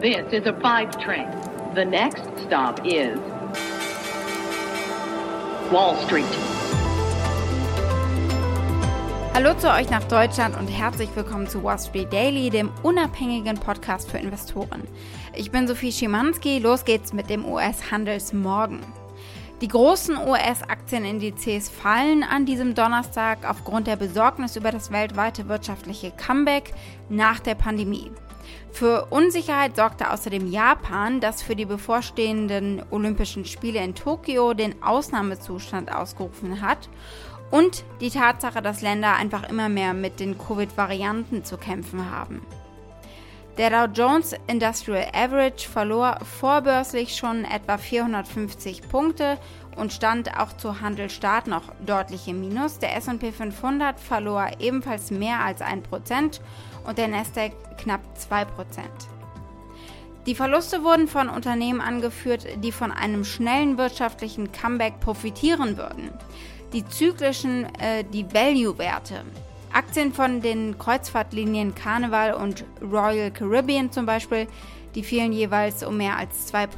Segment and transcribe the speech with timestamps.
[0.00, 1.28] This is a five train.
[1.74, 3.18] The next stop is
[5.70, 6.24] Wall Street.
[9.34, 14.10] Hallo zu euch nach Deutschland und herzlich willkommen zu Wall Street Daily, dem unabhängigen Podcast
[14.10, 14.84] für Investoren.
[15.36, 18.80] Ich bin Sophie Schimanski, los geht's mit dem US-Handelsmorgen.
[19.60, 26.72] Die großen US-Aktienindizes fallen an diesem Donnerstag aufgrund der Besorgnis über das weltweite wirtschaftliche Comeback
[27.10, 28.10] nach der Pandemie.
[28.72, 35.92] Für Unsicherheit sorgte außerdem Japan, das für die bevorstehenden Olympischen Spiele in Tokio den Ausnahmezustand
[35.92, 36.88] ausgerufen hat
[37.50, 42.40] und die Tatsache, dass Länder einfach immer mehr mit den Covid-Varianten zu kämpfen haben.
[43.60, 49.36] Der Dow Jones Industrial Average verlor vorbörslich schon etwa 450 Punkte
[49.76, 52.78] und stand auch zu Handelstart noch deutlich im Minus.
[52.78, 56.40] Der S&P 500 verlor ebenfalls mehr als 1%
[56.86, 58.46] und der Nasdaq knapp 2%.
[60.24, 66.12] Die Verluste wurden von Unternehmen angeführt, die von einem schnellen wirtschaftlichen Comeback profitieren würden.
[66.72, 69.22] Die zyklischen, äh, die Value-Werte,
[69.72, 74.46] Aktien von den Kreuzfahrtlinien Carnival und Royal Caribbean zum Beispiel,
[74.94, 76.68] die fielen jeweils um mehr als 2%.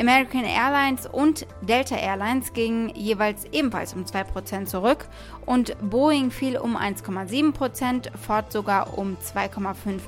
[0.00, 5.06] American Airlines und Delta Airlines gingen jeweils ebenfalls um 2% zurück
[5.46, 10.00] und Boeing fiel um 1,7%, Ford sogar um 2,5%.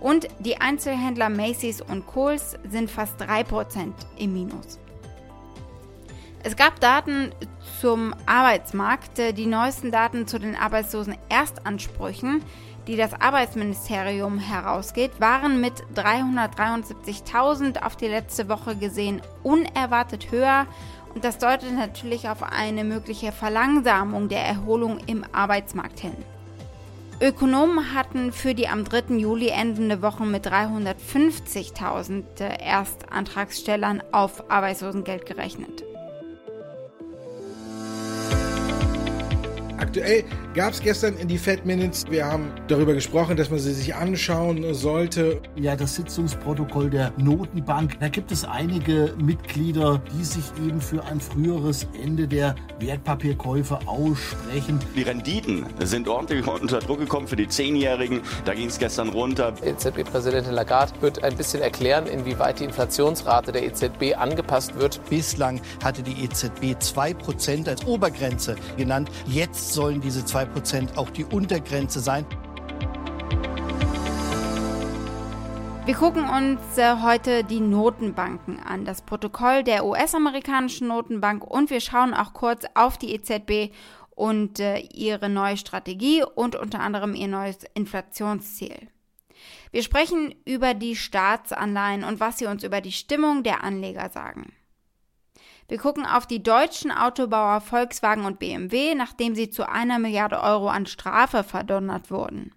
[0.00, 4.78] Und die Einzelhändler Macy's und Kohl's sind fast 3% im Minus.
[6.46, 7.32] Es gab Daten
[7.80, 12.42] zum Arbeitsmarkt, die neuesten Daten zu den arbeitslosen Erstansprüchen,
[12.86, 20.66] die das Arbeitsministerium herausgeht, waren mit 373.000 auf die letzte Woche gesehen unerwartet höher
[21.14, 26.12] und das deutet natürlich auf eine mögliche Verlangsamung der Erholung im Arbeitsmarkt hin.
[27.22, 29.14] Ökonomen hatten für die am 3.
[29.16, 35.84] Juli endende Woche mit 350.000 Erstantragstellern auf Arbeitslosengeld gerechnet.
[39.94, 40.24] Aktuell
[40.54, 43.94] gab es gestern in die Fed Minutes, wir haben darüber gesprochen, dass man sie sich
[43.94, 45.40] anschauen sollte.
[45.54, 48.00] Ja, das Sitzungsprotokoll der Notenbank.
[48.00, 54.80] Da gibt es einige Mitglieder, die sich eben für ein früheres Ende der Wertpapierkäufe aussprechen.
[54.96, 58.20] Die Renditen sind ordentlich unter Druck gekommen für die Zehnjährigen.
[58.44, 59.54] Da ging es gestern runter.
[59.62, 65.00] EZB-Präsidentin Lagarde wird ein bisschen erklären, inwieweit die Inflationsrate der EZB angepasst wird.
[65.08, 69.08] Bislang hatte die EZB 2% als Obergrenze genannt.
[69.26, 72.24] Jetzt sollen diese 2% auch die Untergrenze sein.
[75.84, 81.82] Wir gucken uns äh, heute die Notenbanken an, das Protokoll der US-amerikanischen Notenbank und wir
[81.82, 83.74] schauen auch kurz auf die EZB
[84.08, 88.88] und äh, ihre neue Strategie und unter anderem ihr neues Inflationsziel.
[89.70, 94.54] Wir sprechen über die Staatsanleihen und was sie uns über die Stimmung der Anleger sagen.
[95.68, 100.68] Wir gucken auf die deutschen Autobauer Volkswagen und BMW, nachdem sie zu einer Milliarde Euro
[100.68, 102.52] an Strafe verdonnert wurden.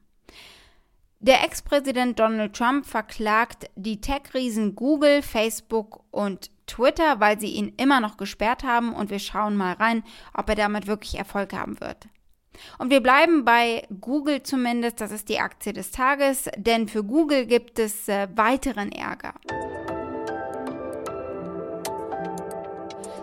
[1.19, 8.00] Der Ex-Präsident Donald Trump verklagt die Tech-Riesen Google, Facebook und Twitter, weil sie ihn immer
[8.00, 10.03] noch gesperrt haben und wir schauen mal rein,
[10.34, 12.07] ob er damit wirklich Erfolg haben wird.
[12.78, 17.45] Und wir bleiben bei Google zumindest, das ist die Aktie des Tages, denn für Google
[17.45, 19.34] gibt es äh, weiteren Ärger.